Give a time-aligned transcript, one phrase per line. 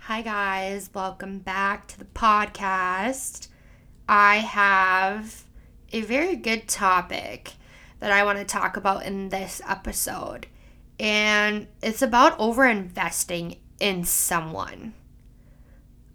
[0.00, 0.90] Hi, guys.
[0.92, 3.46] Welcome back to the podcast.
[4.08, 5.44] I have
[5.92, 7.52] a very good topic
[8.00, 10.48] that I want to talk about in this episode,
[10.98, 14.94] and it's about over investing in someone.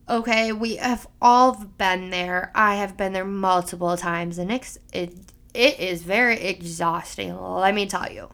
[0.09, 2.51] Okay, we have all been there.
[2.53, 7.85] I have been there multiple times, and it's, it, it is very exhausting, let me
[7.85, 8.29] tell you.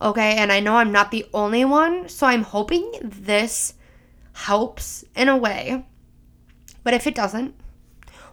[0.00, 3.74] Okay, and I know I'm not the only one, so I'm hoping this
[4.32, 5.84] helps in a way.
[6.84, 7.54] But if it doesn't,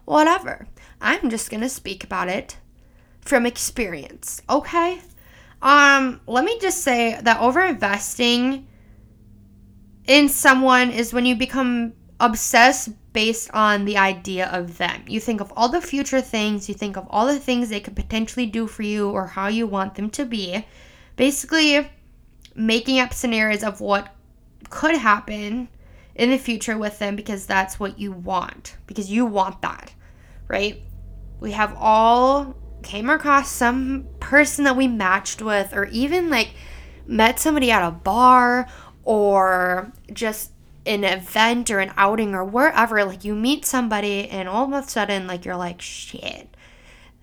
[0.05, 0.67] whatever.
[1.01, 2.57] I'm just going to speak about it
[3.21, 5.01] from experience, okay?
[5.61, 8.67] Um, let me just say that over investing
[10.05, 15.03] in someone is when you become obsessed based on the idea of them.
[15.07, 17.95] You think of all the future things, you think of all the things they could
[17.95, 20.65] potentially do for you or how you want them to be.
[21.15, 21.89] Basically,
[22.55, 24.13] making up scenarios of what
[24.69, 25.69] could happen
[26.15, 29.93] in the future with them because that's what you want, because you want that,
[30.47, 30.81] right?
[31.39, 36.49] We have all came across some person that we matched with, or even like
[37.05, 38.67] met somebody at a bar
[39.03, 40.52] or just
[40.85, 43.03] an event or an outing or wherever.
[43.05, 46.55] Like you meet somebody, and all of a sudden, like you're like, shit,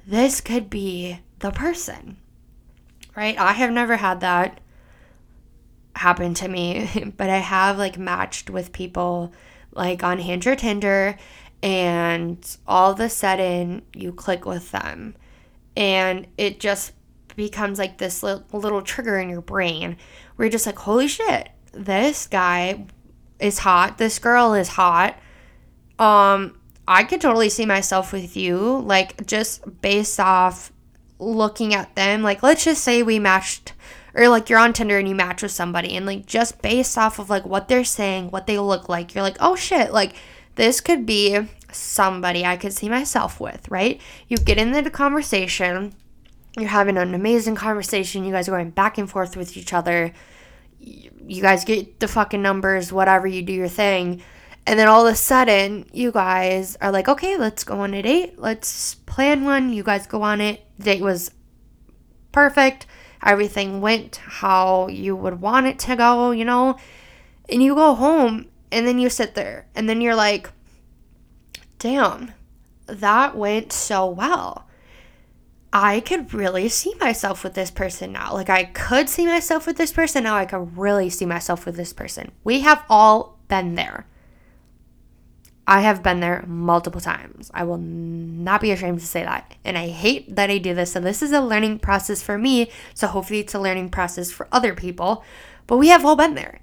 [0.06, 2.17] this could be the person,
[3.17, 3.39] right?
[3.39, 4.61] I have never had that
[5.97, 9.33] happen to me, but I have like matched with people
[9.72, 11.17] like on Hinge or Tinder,
[11.62, 15.14] and all of a sudden you click with them,
[15.77, 16.92] and it just
[17.36, 19.97] becomes like this little trigger in your brain
[20.36, 22.84] where you're just like, holy shit, this guy
[23.41, 25.19] is hot, this girl is hot.
[25.98, 30.72] Um, I could totally see myself with you, like just based off
[31.19, 32.22] looking at them.
[32.22, 33.74] Like, let's just say we matched
[34.14, 37.18] or like you're on Tinder and you match with somebody and like just based off
[37.18, 40.14] of like what they're saying, what they look like, you're like, "Oh shit, like
[40.57, 41.39] this could be
[41.72, 44.01] somebody I could see myself with," right?
[44.28, 45.95] You get into the conversation,
[46.57, 50.12] you're having an amazing conversation, you guys are going back and forth with each other.
[50.80, 54.23] You guys get the fucking numbers, whatever, you do your thing.
[54.67, 58.02] And then all of a sudden, you guys are like, okay, let's go on a
[58.02, 58.39] date.
[58.39, 59.73] Let's plan one.
[59.73, 60.64] You guys go on it.
[60.79, 61.30] Date was
[62.33, 62.86] perfect
[63.23, 66.77] everything went how you would want it to go, you know?
[67.48, 70.51] And you go home and then you sit there and then you're like,
[71.79, 72.33] damn,
[72.86, 74.67] that went so well.
[75.73, 78.35] I could really see myself with this person now.
[78.35, 80.25] Like, I could see myself with this person.
[80.25, 82.33] Now I could really see myself with this person.
[82.42, 84.07] We have all been there.
[85.69, 87.48] I have been there multiple times.
[87.55, 89.55] I will not be ashamed to say that.
[89.64, 90.92] And I hate that I do this.
[90.92, 92.73] So, this is a learning process for me.
[92.95, 95.25] So, hopefully, it's a learning process for other people.
[95.69, 96.61] But we have all been there.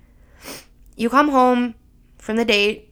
[0.97, 1.75] You come home
[2.17, 2.86] from the date,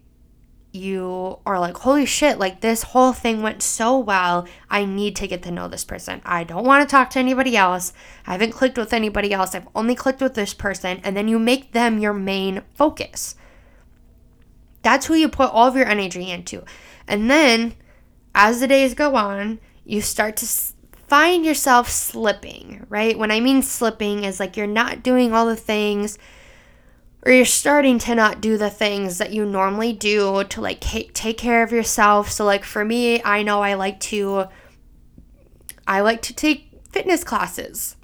[0.75, 4.47] you are like, holy shit, like this whole thing went so well.
[4.69, 6.22] I need to get to know this person.
[6.25, 7.94] I don't want to talk to anybody else.
[8.28, 9.56] I haven't clicked with anybody else.
[9.56, 11.00] I've only clicked with this person.
[11.03, 13.35] And then you make them your main focus.
[14.81, 16.64] That's who you put all of your energy into.
[17.08, 17.75] And then
[18.35, 20.47] as the days go on, you start to
[21.08, 23.18] find yourself slipping, right?
[23.18, 26.18] When I mean slipping is like you're not doing all the things
[27.25, 31.38] or you're starting to not do the things that you normally do to like take
[31.38, 32.31] care of yourself.
[32.31, 34.46] So like for me, I know I like to
[35.88, 37.96] I like to take fitness classes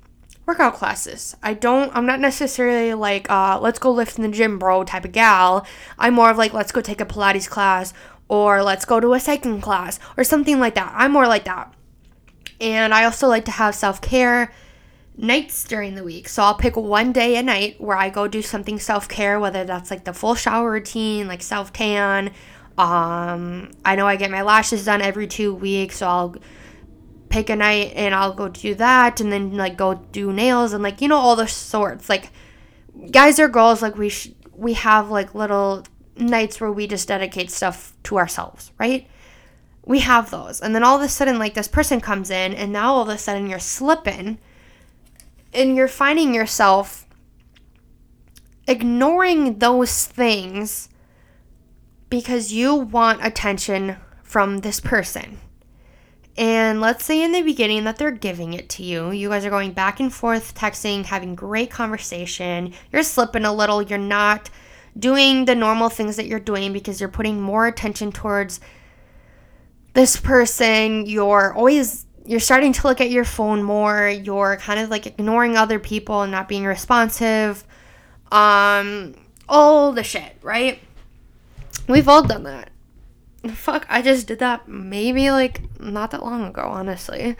[0.45, 1.35] workout classes.
[1.41, 5.05] I don't, I'm not necessarily like, uh, let's go lift in the gym, bro, type
[5.05, 5.65] of gal.
[5.97, 7.93] I'm more of like, let's go take a Pilates class
[8.27, 10.91] or let's go to a cycling class or something like that.
[10.93, 11.73] I'm more like that.
[12.59, 14.51] And I also like to have self care
[15.21, 16.27] nights during the week.
[16.27, 19.63] So I'll pick one day a night where I go do something self care, whether
[19.63, 22.33] that's like the full shower routine, like self tan.
[22.77, 26.35] Um, I know I get my lashes done every two weeks, so I'll
[27.29, 30.83] pick a night and I'll go do that and then like go do nails and
[30.83, 32.29] like you know all the sorts like
[33.09, 35.85] guys or girls like we sh- we have like little
[36.17, 39.07] nights where we just dedicate stuff to ourselves, right?
[39.85, 40.61] We have those.
[40.61, 43.09] And then all of a sudden like this person comes in and now all of
[43.09, 44.37] a sudden you're slipping
[45.53, 47.07] and you're finding yourself
[48.67, 50.89] ignoring those things
[52.09, 55.39] because you want attention from this person.
[56.37, 59.11] And let's say in the beginning that they're giving it to you.
[59.11, 62.73] You guys are going back and forth, texting, having great conversation.
[62.91, 63.81] You're slipping a little.
[63.81, 64.49] You're not
[64.97, 68.61] doing the normal things that you're doing because you're putting more attention towards
[69.93, 71.05] this person.
[71.05, 75.57] You're always you're starting to look at your phone more, you're kind of like ignoring
[75.57, 77.63] other people and not being responsive.
[78.31, 79.15] Um
[79.49, 80.79] all the shit, right?
[81.87, 82.69] We've all done that.
[83.53, 87.35] Fuck, I just did that maybe like not that long ago, honestly.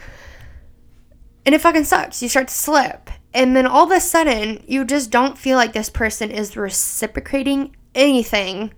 [1.45, 2.21] And it fucking sucks.
[2.21, 3.09] You start to slip.
[3.33, 7.75] And then all of a sudden, you just don't feel like this person is reciprocating
[7.95, 8.73] anything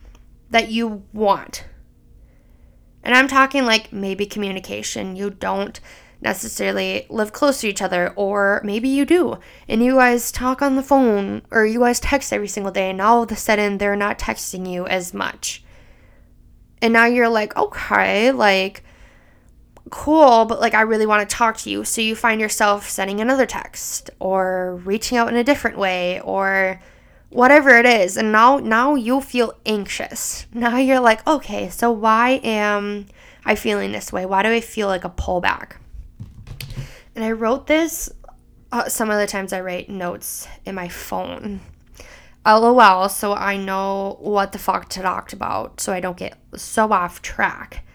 [0.51, 1.65] that you want.
[3.03, 5.15] And I'm talking like maybe communication.
[5.15, 5.79] You don't
[6.21, 10.77] necessarily live close to each other, or maybe you do, and you guys talk on
[10.77, 13.97] the phone or you guys text every single day, and all of a sudden they're
[13.97, 15.63] not texting you as much.
[16.81, 18.83] And now you're like, okay, like,
[19.89, 21.83] cool, but like, I really want to talk to you.
[21.83, 26.81] So you find yourself sending another text or reaching out in a different way or
[27.33, 30.45] whatever it is and now now you feel anxious.
[30.53, 33.07] Now you're like okay so why am
[33.45, 34.25] i feeling this way?
[34.25, 35.73] Why do i feel like a pullback?
[37.15, 38.11] And i wrote this
[38.71, 41.61] uh, some of the times i write notes in my phone.
[42.45, 46.91] Lol so i know what the fuck to talk about so i don't get so
[46.91, 47.85] off track.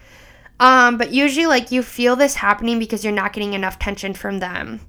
[0.59, 4.39] Um but usually like you feel this happening because you're not getting enough attention from
[4.39, 4.81] them.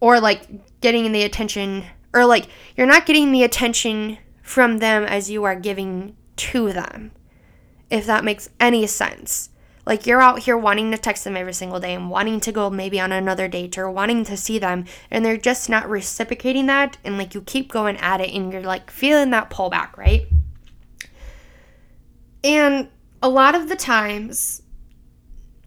[0.00, 1.84] Or like getting the attention
[2.16, 7.12] or like you're not getting the attention from them as you are giving to them.
[7.90, 9.50] If that makes any sense.
[9.84, 12.70] Like you're out here wanting to text them every single day and wanting to go
[12.70, 16.98] maybe on another date or wanting to see them and they're just not reciprocating that
[17.04, 20.26] and like you keep going at it and you're like feeling that pullback, right?
[22.42, 22.88] And
[23.22, 24.62] a lot of the times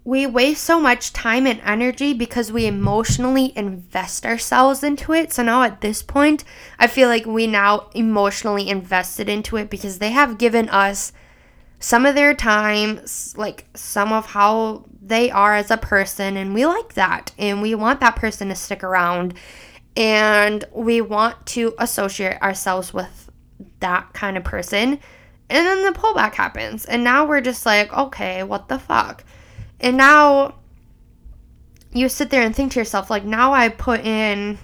[0.03, 5.33] we waste so much time and energy because we emotionally invest ourselves into it.
[5.33, 6.43] So now at this point,
[6.79, 11.11] I feel like we now emotionally invested into it because they have given us
[11.79, 13.01] some of their time,
[13.35, 17.31] like some of how they are as a person, and we like that.
[17.37, 19.33] And we want that person to stick around.
[19.95, 23.29] And we want to associate ourselves with
[23.79, 24.99] that kind of person.
[25.49, 26.85] And then the pullback happens.
[26.85, 29.23] And now we're just like, okay, what the fuck?
[29.79, 30.55] And now
[31.91, 34.59] you sit there and think to yourself, like, now I put in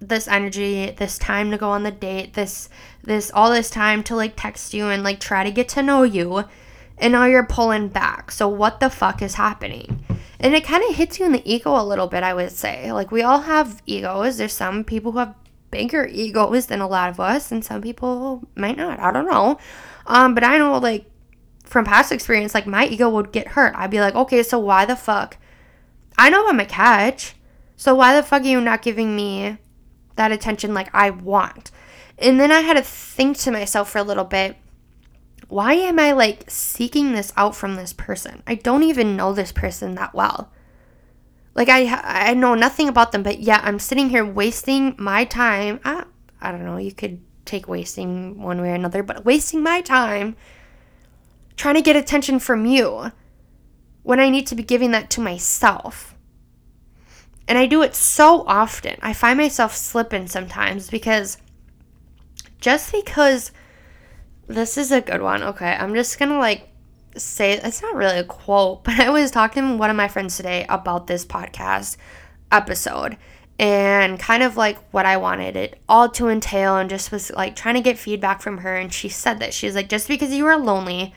[0.00, 2.68] this energy, this time to go on the date, this,
[3.02, 6.02] this, all this time to like text you and like try to get to know
[6.02, 6.44] you.
[6.98, 8.30] And now you're pulling back.
[8.30, 10.04] So, what the fuck is happening?
[10.38, 12.92] And it kind of hits you in the ego a little bit, I would say.
[12.92, 14.36] Like, we all have egos.
[14.36, 15.34] There's some people who have
[15.70, 19.00] bigger egos than a lot of us, and some people might not.
[19.00, 19.58] I don't know.
[20.06, 21.06] Um, but I know, like,
[21.64, 23.74] from past experience, like my ego would get hurt.
[23.74, 25.36] I'd be like, okay, so why the fuck?
[26.16, 27.34] I know I'm a catch.
[27.76, 29.58] So why the fuck are you not giving me
[30.16, 31.70] that attention like I want?
[32.18, 34.56] And then I had to think to myself for a little bit,
[35.48, 38.42] why am I like seeking this out from this person?
[38.46, 40.52] I don't even know this person that well.
[41.54, 45.80] Like I I know nothing about them, but yeah, I'm sitting here wasting my time.
[45.84, 46.04] I,
[46.40, 50.36] I don't know, you could take wasting one way or another, but wasting my time
[51.56, 53.12] trying to get attention from you
[54.02, 56.14] when I need to be giving that to myself.
[57.46, 58.96] And I do it so often.
[59.02, 61.38] I find myself slipping sometimes because
[62.60, 63.52] just because
[64.46, 65.42] this is a good one.
[65.42, 66.68] Okay, I'm just going to like
[67.16, 70.36] say it's not really a quote, but I was talking to one of my friends
[70.36, 71.96] today about this podcast
[72.50, 73.16] episode
[73.58, 77.54] and kind of like what I wanted it all to entail and just was like
[77.54, 80.44] trying to get feedback from her and she said that she's like just because you
[80.46, 81.14] are lonely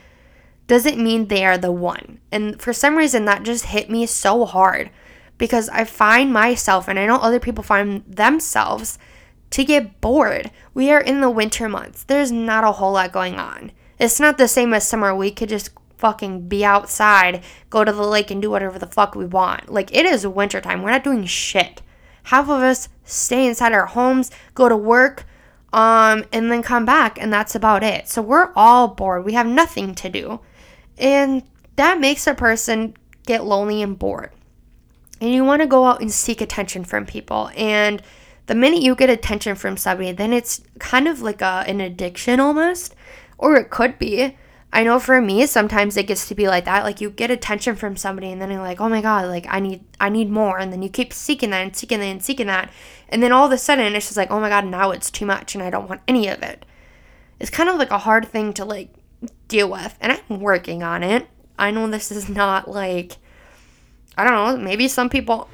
[0.68, 2.20] doesn't mean they are the one.
[2.30, 4.90] And for some reason, that just hit me so hard
[5.38, 8.98] because I find myself, and I know other people find themselves,
[9.50, 10.50] to get bored.
[10.74, 13.72] We are in the winter months, there's not a whole lot going on.
[13.98, 15.14] It's not the same as summer.
[15.14, 19.14] We could just fucking be outside, go to the lake, and do whatever the fuck
[19.14, 19.70] we want.
[19.70, 20.82] Like, it is wintertime.
[20.82, 21.82] We're not doing shit.
[22.24, 25.24] Half of us stay inside our homes, go to work,
[25.72, 28.08] um, and then come back, and that's about it.
[28.08, 29.24] So we're all bored.
[29.24, 30.40] We have nothing to do.
[30.98, 31.42] And
[31.76, 32.94] that makes a person
[33.26, 34.30] get lonely and bored.
[35.20, 37.50] And you want to go out and seek attention from people.
[37.56, 38.02] And
[38.46, 42.40] the minute you get attention from somebody, then it's kind of like a, an addiction
[42.40, 42.94] almost,
[43.36, 44.36] or it could be.
[44.72, 46.84] I know for me, sometimes it gets to be like that.
[46.84, 49.60] Like you get attention from somebody, and then you're like, "Oh my god, like I
[49.60, 52.48] need, I need more," and then you keep seeking that and seeking that and seeking
[52.48, 52.70] that,
[53.08, 55.24] and then all of a sudden it's just like, "Oh my god, now it's too
[55.24, 56.66] much, and I don't want any of it."
[57.40, 58.90] It's kind of like a hard thing to like
[59.48, 59.96] deal with.
[60.00, 61.26] And I'm working on it.
[61.58, 63.16] I know this is not like,
[64.16, 65.48] I don't know, maybe some people.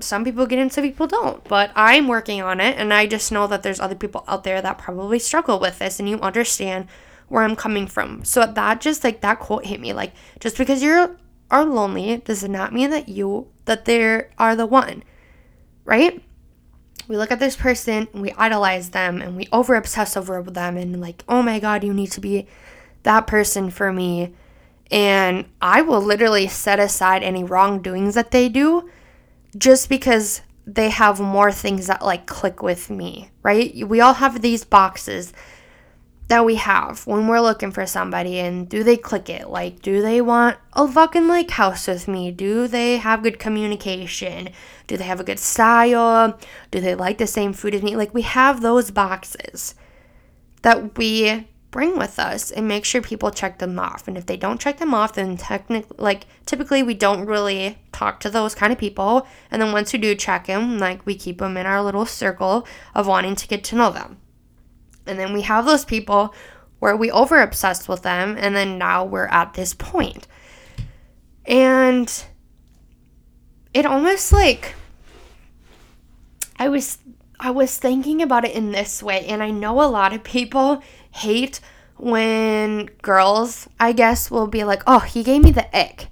[0.00, 3.48] Some people get into people don't, but I'm working on it, and I just know
[3.48, 6.86] that there's other people out there that probably struggle with this, and you understand
[7.28, 8.24] where I'm coming from.
[8.24, 11.16] So that just like that quote hit me like just because you're
[11.50, 15.02] are lonely does not mean that you that they are the one,
[15.84, 16.22] right?
[17.06, 21.00] We look at this person we idolize them and we over obsess over them and
[21.00, 22.46] like, oh my God, you need to be
[23.08, 24.34] that person for me.
[24.90, 28.88] And I will literally set aside any wrongdoings that they do
[29.56, 33.88] just because they have more things that like click with me, right?
[33.88, 35.32] We all have these boxes
[36.28, 39.48] that we have when we're looking for somebody and do they click it?
[39.48, 42.30] Like, do they want a fucking like house with me?
[42.30, 44.50] Do they have good communication?
[44.86, 46.38] Do they have a good style?
[46.70, 47.96] Do they like the same food as me?
[47.96, 49.74] Like, we have those boxes
[50.60, 54.08] that we bring with us and make sure people check them off.
[54.08, 58.20] And if they don't check them off, then technically, like, typically we don't really talk
[58.20, 59.26] to those kind of people.
[59.50, 62.66] And then once we do check them, like, we keep them in our little circle
[62.94, 64.18] of wanting to get to know them.
[65.06, 66.34] And then we have those people
[66.78, 70.26] where we over obsessed with them, and then now we're at this point.
[71.44, 72.24] And
[73.74, 74.74] it almost like
[76.56, 76.98] I was
[77.40, 80.82] I was thinking about it in this way, and I know a lot of people
[81.10, 81.60] hate
[81.96, 86.08] when girls, I guess, will be like, oh, he gave me the ick.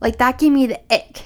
[0.00, 1.22] Like that gave me the ick.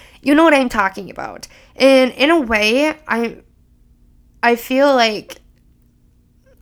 [0.22, 1.46] you know what I'm talking about.
[1.76, 3.38] And in a way, I
[4.42, 5.38] I feel like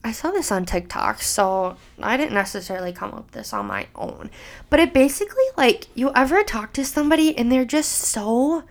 [0.05, 3.87] I saw this on TikTok, so I didn't necessarily come up with this on my
[3.95, 4.31] own.
[4.69, 8.65] But it basically like you ever talk to somebody and they're just so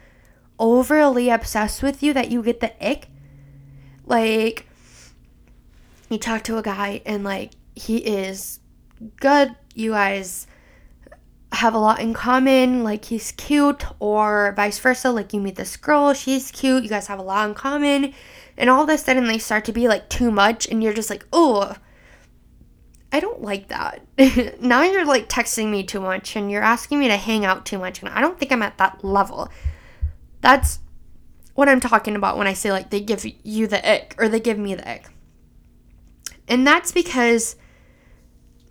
[0.59, 3.07] overly obsessed with you that you get the ick.
[4.05, 4.67] Like
[6.09, 8.59] you talk to a guy and like he is
[9.17, 10.47] good, you guys
[11.51, 15.77] have a lot in common, like he's cute, or vice versa, like you meet this
[15.77, 18.13] girl, she's cute, you guys have a lot in common.
[18.57, 21.09] And all of a sudden they start to be like too much and you're just
[21.09, 21.75] like oh
[23.11, 24.05] i don't like that.
[24.61, 27.79] Now you're like texting me too much and you're asking me to hang out too
[27.79, 29.49] much and i don't think i'm at that level.
[30.41, 30.79] That's
[31.55, 34.39] what i'm talking about when i say like they give you the ick or they
[34.39, 35.09] give me the ick
[36.49, 37.55] and that's because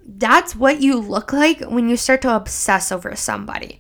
[0.07, 3.79] that's what you look like when you start to obsess over somebody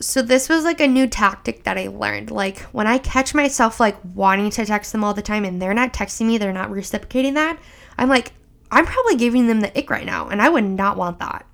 [0.00, 2.30] so this was like a new tactic that I learned.
[2.30, 5.74] Like when I catch myself like wanting to text them all the time and they're
[5.74, 7.58] not texting me, they're not reciprocating that,
[7.96, 8.32] I'm like,
[8.70, 11.46] I'm probably giving them the ick right now, and I would not want that.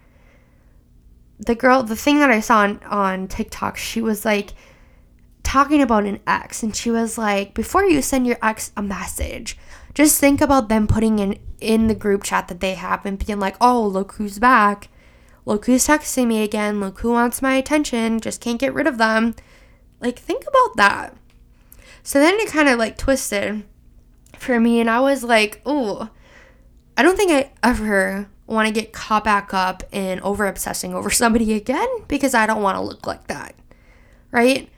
[1.39, 4.51] The girl, the thing that I saw on, on TikTok, she was like
[5.55, 9.57] talking about an ex, and she was like, before you send your ex a message,
[9.95, 13.41] just think about them putting in in the group chat that they have and being
[13.41, 14.89] like, oh, look who's back
[15.47, 16.81] Look who's texting me again.
[16.81, 18.21] Look who wants my attention.
[18.21, 19.35] Just can't get rid of them.
[20.01, 21.17] Like, think about that.
[22.03, 23.65] So then it kind of like twisted
[24.39, 26.11] for me, and I was like, oh,
[26.97, 31.11] I don't think I ever want to get caught back up in over obsessing over
[31.11, 33.55] somebody again because I don't want to look like that.
[34.31, 34.69] Right?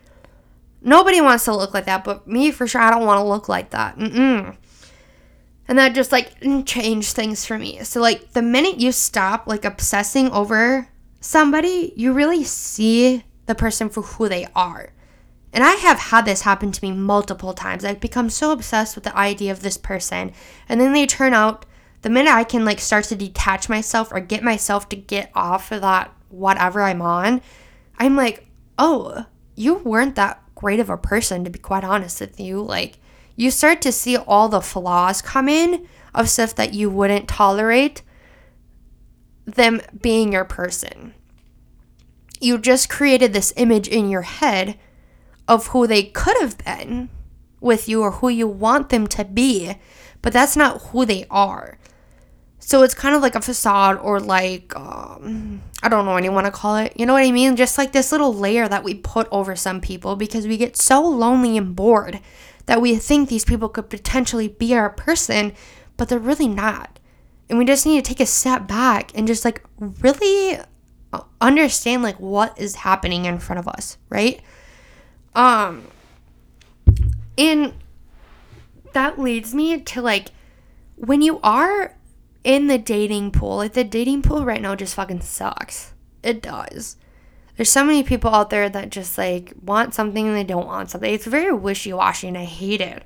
[0.87, 3.49] Nobody wants to look like that, but me for sure, I don't want to look
[3.49, 3.99] like that.
[3.99, 4.57] Mm-mm.
[5.67, 6.33] And that just like
[6.65, 7.83] changed things for me.
[7.83, 10.89] So, like, the minute you stop like obsessing over
[11.21, 14.93] somebody, you really see the person for who they are.
[15.53, 17.85] And I have had this happen to me multiple times.
[17.85, 20.31] I've become so obsessed with the idea of this person.
[20.69, 21.67] And then they turn out,
[22.03, 25.73] the minute I can like start to detach myself or get myself to get off
[25.73, 27.43] of that whatever I'm on,
[27.99, 28.47] I'm like,
[28.79, 29.25] oh,
[29.57, 32.61] you weren't that great of a person, to be quite honest with you.
[32.61, 32.99] Like,
[33.37, 38.03] you start to see all the flaws come in of stuff that you wouldn't tolerate
[39.45, 41.15] them being your person.
[42.41, 44.77] You just created this image in your head
[45.47, 47.11] of who they could have been
[47.61, 49.77] with you or who you want them to be,
[50.23, 51.79] but that's not who they are.
[52.67, 56.33] So it's kind of like a facade or like, um, I don't know what you
[56.33, 56.95] want to call it.
[56.97, 57.55] You know what I mean?
[57.55, 61.01] Just like this little layer that we put over some people because we get so
[61.01, 62.19] lonely and bored
[62.67, 65.53] that we think these people could potentially be our person,
[65.97, 66.99] but they're really not.
[67.49, 70.59] And we just need to take a step back and just like really
[71.13, 74.41] uh, understand like what is happening in front of us, right?
[75.37, 75.85] Um
[77.39, 77.75] and
[78.93, 80.33] that leads me to like
[80.97, 81.95] when you are
[82.47, 85.93] in the dating pool, like the dating pool right now just fucking sucks.
[86.23, 86.97] It does
[87.57, 90.91] there's so many people out there that just like want something and they don't want
[90.91, 91.13] something.
[91.13, 93.03] It's very wishy washy and I hate it.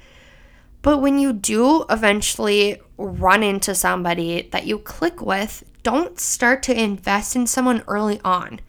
[0.83, 6.79] But when you do eventually run into somebody that you click with, don't start to
[6.79, 8.61] invest in someone early on.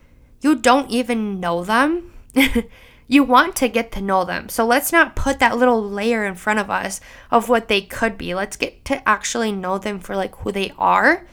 [0.42, 2.14] You don't even know them.
[3.12, 4.48] you want to get to know them.
[4.48, 8.18] So let's not put that little layer in front of us of what they could
[8.18, 8.34] be.
[8.34, 11.28] Let's get to actually know them for like who they are,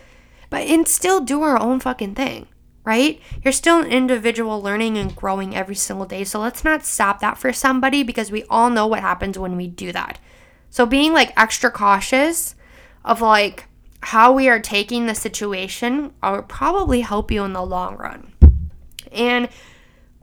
[0.50, 2.48] but and still do our own fucking thing,
[2.82, 3.20] right?
[3.44, 6.24] You're still an individual learning and growing every single day.
[6.24, 9.68] So let's not stop that for somebody because we all know what happens when we
[9.68, 10.18] do that.
[10.70, 12.56] So being like extra cautious
[13.04, 13.66] of like
[14.00, 18.32] how we are taking the situation uh, will probably help you in the long run.
[19.12, 19.48] And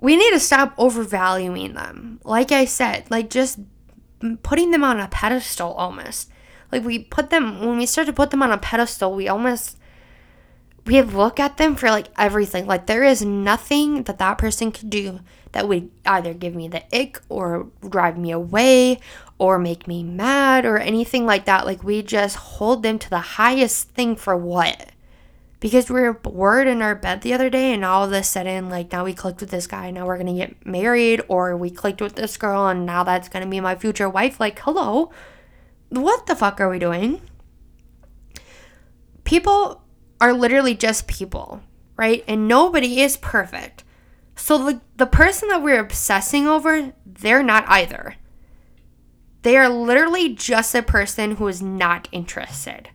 [0.06, 2.20] we need to stop overvaluing them.
[2.24, 3.58] Like I said, like just
[4.44, 6.30] putting them on a pedestal almost.
[6.72, 9.80] Like we put them when we start to put them on a pedestal, we almost
[10.86, 12.68] we look at them for like everything.
[12.68, 15.22] Like there is nothing that that person could do
[15.54, 19.00] that would either give me the ick or drive me away
[19.40, 21.66] or make me mad or anything like that.
[21.66, 24.92] Like we just hold them to the highest thing for what?
[25.66, 28.70] Because we were bored in our bed the other day and all of a sudden,
[28.70, 32.02] like now we clicked with this guy, now we're gonna get married, or we clicked
[32.02, 34.40] with this girl and now that's gonna be my future wife.
[34.40, 35.12] Like, hello,
[35.90, 37.20] what the fuck are we doing?
[39.24, 39.82] People
[40.22, 41.64] are literally just people,
[41.98, 42.24] right?
[42.28, 43.84] And nobody is perfect.
[44.36, 48.18] So the, the person that we're obsessing over, they're not either.
[49.42, 52.90] They are literally just a person who is not interested.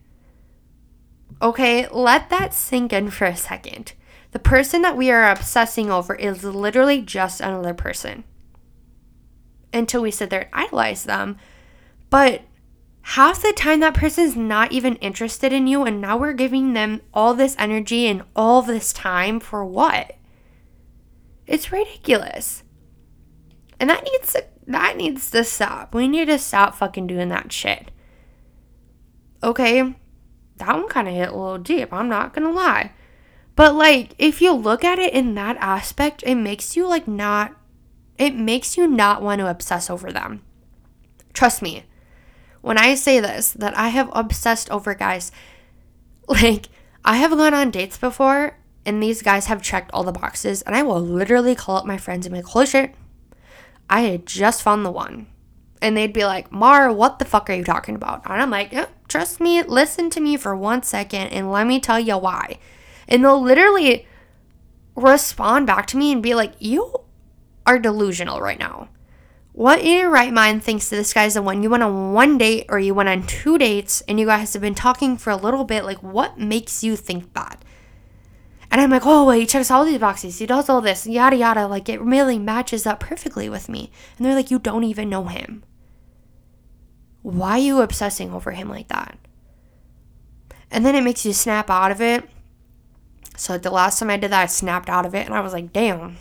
[1.43, 3.95] Okay, let that sink in for a second.
[4.33, 8.25] The person that we are obsessing over is literally just another person.
[9.73, 11.37] Until we sit there and idolize them.
[12.11, 12.43] But
[13.03, 16.75] half the time that person is not even interested in you and now we're giving
[16.75, 20.17] them all this energy and all this time for what
[21.47, 22.63] it's ridiculous
[23.79, 27.51] and that needs to that needs to stop we need to stop fucking doing that
[27.51, 27.91] shit
[29.43, 29.97] okay
[30.61, 32.93] that one kind of hit a little deep i'm not gonna lie.
[33.57, 37.55] But like if you look at it in that aspect it makes you like not
[38.17, 40.43] it makes you not want to obsess over them.
[41.33, 41.85] Trust me.
[42.61, 45.33] When I say this, that I have obsessed over guys,
[46.29, 46.67] like,
[47.03, 50.75] I have gone on dates before and these guys have checked all the boxes, and
[50.75, 52.95] I will literally call up my friends and be like, holy shit,
[53.89, 55.27] I had just found the one.
[55.83, 58.23] And they'd be like, Mar, what the fuck are you talking about?
[58.27, 61.81] And I'm like, yeah, trust me, listen to me for one second and let me
[61.81, 62.59] tell you why.
[63.09, 64.07] And they'll literally
[64.95, 66.95] respond back to me and be like, you
[67.67, 68.89] are delusional right now.
[69.53, 71.63] What in your right mind thinks that this guy's the one?
[71.63, 74.63] You went on one date or you went on two dates and you guys have
[74.63, 75.85] been talking for a little bit.
[75.85, 77.65] Like, what makes you think that?
[78.71, 80.39] And I'm like, oh, well, he checks all these boxes.
[80.39, 81.67] He does all this, yada, yada.
[81.67, 83.91] Like, it really matches up perfectly with me.
[84.17, 85.65] And they're like, you don't even know him.
[87.23, 89.19] Why are you obsessing over him like that?
[90.71, 92.29] And then it makes you snap out of it.
[93.37, 95.53] So the last time I did that, I snapped out of it and I was
[95.53, 96.17] like, damn,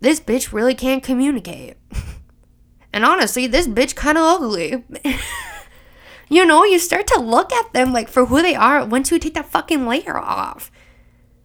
[0.00, 1.76] this bitch really can't communicate.
[2.92, 4.84] and honestly, this bitch kind of ugly.
[6.28, 9.18] you know, you start to look at them like for who they are once you
[9.18, 10.70] take that fucking layer off.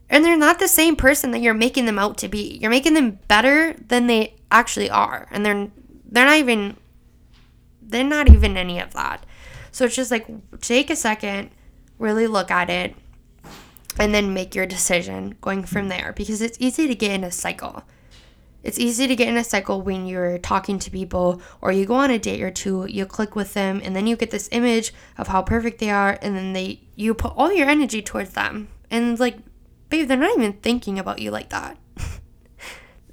[0.10, 2.58] And they're not the same person that you're making them out to be.
[2.62, 5.28] You're making them better than they actually are.
[5.32, 5.72] And they're
[6.06, 6.76] they're not even
[7.92, 9.26] they're not even any of that.
[9.72, 10.28] So it's just like
[10.62, 11.52] take a second,
[12.00, 12.96] really look at it,
[14.00, 17.32] and then make your decision going from there because it's easy to get in a
[17.32, 17.84] cycle.
[18.64, 21.96] It's easy to get in a cycle when you're talking to people or you go
[21.96, 24.94] on a date or two, you click with them and then you get this image
[25.18, 28.68] of how perfect they are and then they you put all your energy towards them.
[28.92, 29.38] And like,
[29.90, 31.78] babe, they're not even thinking about you like that.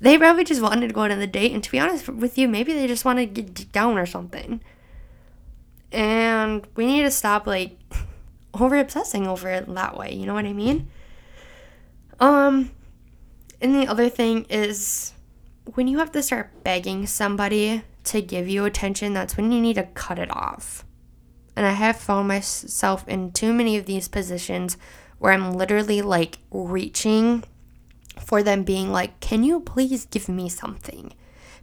[0.00, 2.48] They probably just wanted to go on the date and to be honest with you,
[2.48, 4.60] maybe they just want to get down or something.
[5.90, 7.78] And we need to stop like
[8.54, 10.88] over obsessing over it that way, you know what I mean?
[12.20, 12.70] Um
[13.60, 15.12] and the other thing is
[15.74, 19.74] when you have to start begging somebody to give you attention, that's when you need
[19.74, 20.84] to cut it off.
[21.56, 24.76] And I have found myself in too many of these positions
[25.18, 27.42] where I'm literally like reaching
[28.20, 31.12] for them being like, Can you please give me something?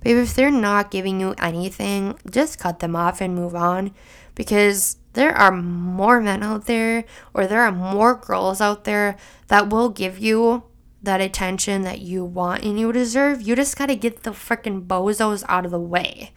[0.01, 3.91] Babe, if they're not giving you anything, just cut them off and move on
[4.35, 9.15] because there are more men out there or there are more girls out there
[9.47, 10.63] that will give you
[11.01, 14.85] that attention that you want and you deserve, you just got to get the freaking
[14.85, 16.31] bozos out of the way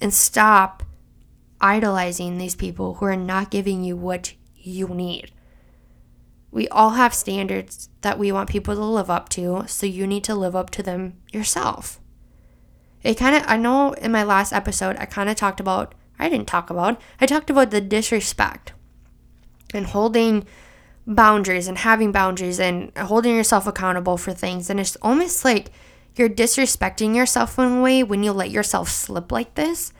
[0.00, 0.82] and stop
[1.60, 5.30] idolizing these people who are not giving you what you need.
[6.50, 10.24] We all have standards that we want people to live up to, so you need
[10.24, 12.00] to live up to them yourself.
[13.02, 16.28] It kind of, I know in my last episode, I kind of talked about, I
[16.28, 18.72] didn't talk about, I talked about the disrespect
[19.74, 20.46] and holding
[21.06, 24.68] boundaries and having boundaries and holding yourself accountable for things.
[24.68, 25.70] And it's almost like
[26.16, 29.92] you're disrespecting yourself in a way when you let yourself slip like this.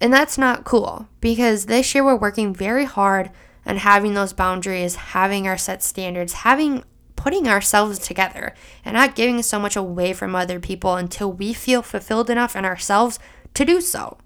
[0.00, 3.30] And that's not cool because this year we're working very hard
[3.66, 6.84] on having those boundaries, having our set standards, having
[7.16, 11.80] putting ourselves together and not giving so much away from other people until we feel
[11.80, 13.18] fulfilled enough in ourselves
[13.54, 14.18] to do so.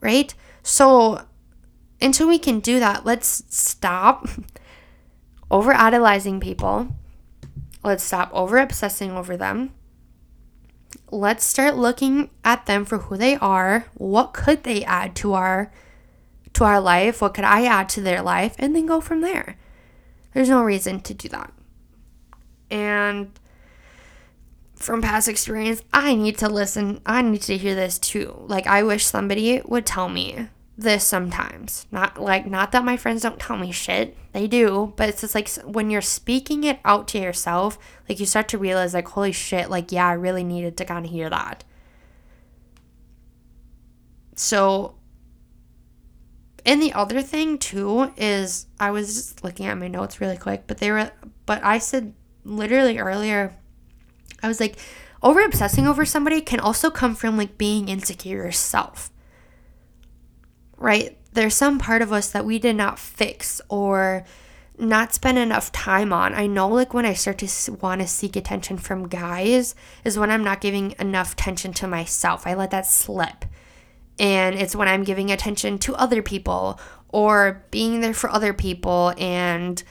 [0.00, 0.34] Right?
[0.62, 1.26] So,
[2.00, 4.26] until we can do that, let's stop
[5.50, 6.94] over idolizing people.
[7.84, 9.72] Let's stop over obsessing over them.
[11.10, 13.86] Let's start looking at them for who they are.
[13.94, 15.72] What could they add to our
[16.60, 17.20] to our life?
[17.20, 18.54] What could I add to their life?
[18.58, 19.56] And then go from there.
[20.34, 21.52] There's no reason to do that.
[22.70, 23.32] And
[24.76, 27.00] from past experience, I need to listen.
[27.04, 28.44] I need to hear this too.
[28.46, 31.86] Like I wish somebody would tell me this sometimes.
[31.90, 34.16] Not like not that my friends don't tell me shit.
[34.32, 38.26] They do, but it's just like when you're speaking it out to yourself, like you
[38.26, 41.28] start to realize like holy shit, like yeah, I really needed to kind of hear
[41.30, 41.64] that.
[44.36, 44.94] So
[46.64, 50.64] and the other thing too is I was just looking at my notes really quick,
[50.66, 51.10] but they were
[51.46, 53.54] but I said literally earlier
[54.42, 54.76] I was like
[55.22, 59.10] over obsessing over somebody can also come from like being insecure yourself.
[60.76, 61.18] Right?
[61.32, 64.24] There's some part of us that we did not fix or
[64.78, 66.34] not spend enough time on.
[66.34, 70.30] I know like when I start to want to seek attention from guys is when
[70.30, 72.46] I'm not giving enough attention to myself.
[72.46, 73.44] I let that slip
[74.20, 76.78] and it's when I'm giving attention to other people
[77.08, 79.82] or being there for other people and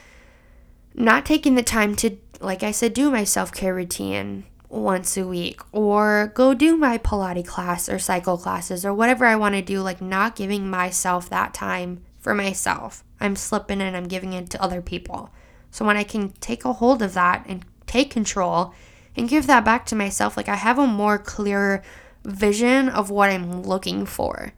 [0.94, 5.26] not taking the time to, like I said, do my self care routine once a
[5.26, 9.62] week or go do my Pilates class or cycle classes or whatever I want to
[9.62, 13.02] do, like not giving myself that time for myself.
[13.18, 15.30] I'm slipping and I'm giving it to other people.
[15.72, 18.74] So when I can take a hold of that and take control
[19.16, 21.82] and give that back to myself, like I have a more clear
[22.24, 24.52] vision of what I'm looking for.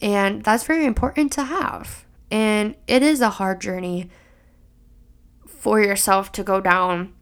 [0.00, 2.06] And that's very important to have.
[2.30, 4.10] And it is a hard journey
[5.46, 7.12] for yourself to go down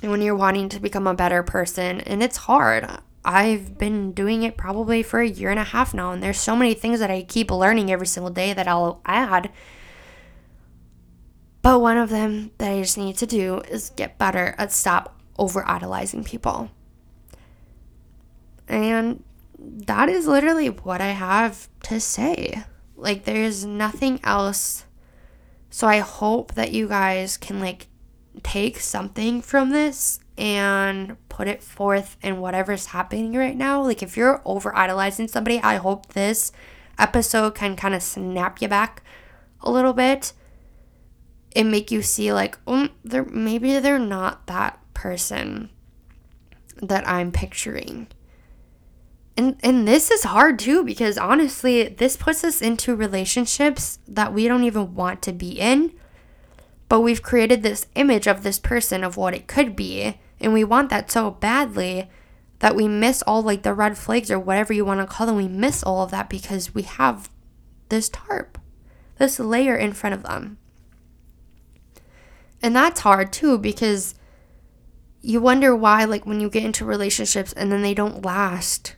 [0.00, 2.00] when you're wanting to become a better person.
[2.00, 2.88] And it's hard.
[3.24, 6.12] I've been doing it probably for a year and a half now.
[6.12, 9.50] And there's so many things that I keep learning every single day that I'll add.
[11.62, 15.20] But one of them that I just need to do is get better at stop
[15.38, 16.70] over idolizing people.
[18.68, 19.22] And
[19.58, 22.64] that is literally what I have to say.
[22.96, 24.84] Like, there's nothing else.
[25.70, 27.88] So I hope that you guys can, like,
[28.42, 33.82] take something from this and put it forth in whatever's happening right now.
[33.82, 36.52] Like, if you're over idolizing somebody, I hope this
[36.98, 39.02] episode can kind of snap you back
[39.60, 40.32] a little bit
[41.54, 45.70] and make you see, like, oh, they're, maybe they're not that person
[46.82, 48.08] that I'm picturing
[49.36, 54.48] and and this is hard too because honestly this puts us into relationships that we
[54.48, 55.92] don't even want to be in
[56.88, 60.64] but we've created this image of this person of what it could be and we
[60.64, 62.08] want that so badly
[62.60, 65.36] that we miss all like the red flags or whatever you want to call them.
[65.36, 67.30] We miss all of that because we have
[67.88, 68.58] this tarp
[69.18, 70.58] this layer in front of them.
[72.62, 74.14] And that's hard too because
[75.22, 78.95] you wonder why like when you get into relationships and then they don't last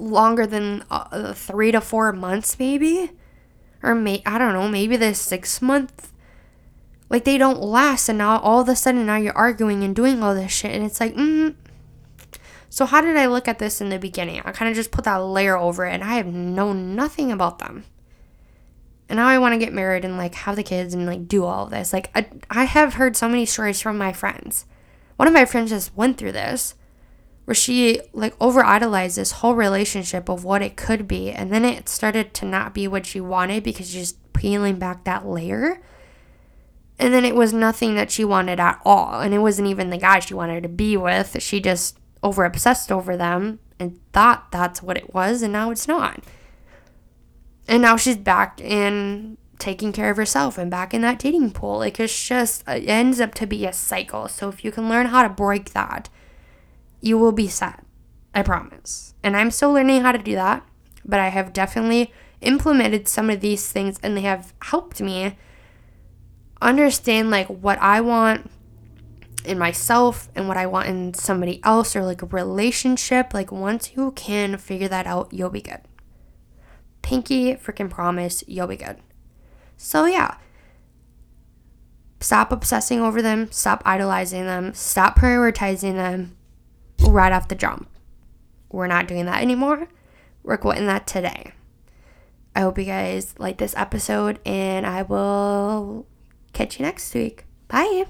[0.00, 3.10] longer than uh, three to four months, maybe,
[3.82, 6.12] or may I don't know, maybe the six month.
[7.10, 10.22] Like they don't last, and now all of a sudden now you're arguing and doing
[10.22, 11.54] all this shit, and it's like, mm.
[12.70, 14.40] So how did I look at this in the beginning?
[14.44, 17.60] I kind of just put that layer over it, and I have known nothing about
[17.60, 17.84] them.
[19.08, 21.44] And now I want to get married and like have the kids and like do
[21.44, 21.92] all of this.
[21.92, 24.66] Like I, I have heard so many stories from my friends.
[25.16, 26.74] One of my friends just went through this
[27.44, 31.64] where she like over idolized this whole relationship of what it could be and then
[31.64, 35.80] it started to not be what she wanted because she's peeling back that layer.
[36.98, 39.98] And then it was nothing that she wanted at all and it wasn't even the
[39.98, 41.42] guy she wanted to be with.
[41.42, 45.88] She just over obsessed over them and thought that's what it was and now it's
[45.88, 46.22] not.
[47.66, 51.78] And now she's back in taking care of herself and back in that dating pool.
[51.78, 54.28] Like it's just it ends up to be a cycle.
[54.28, 56.08] So if you can learn how to break that
[57.04, 57.84] you will be set.
[58.34, 59.14] I promise.
[59.22, 60.66] And I'm still learning how to do that,
[61.04, 65.36] but I have definitely implemented some of these things and they have helped me
[66.60, 68.50] understand like what I want
[69.44, 73.34] in myself and what I want in somebody else or like a relationship.
[73.34, 75.80] Like once you can figure that out, you'll be good.
[77.02, 78.96] Pinky freaking promise, you'll be good.
[79.76, 80.36] So yeah.
[82.20, 86.34] Stop obsessing over them, stop idolizing them, stop prioritizing them,
[87.00, 87.88] right off the jump.
[88.70, 89.88] We're not doing that anymore.
[90.42, 91.52] We're quitting that today.
[92.56, 96.06] I hope you guys like this episode, and I will
[96.54, 97.44] Catch you next week.
[97.68, 98.06] Bye.